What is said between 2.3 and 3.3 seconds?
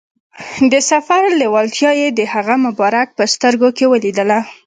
هغه مبارک په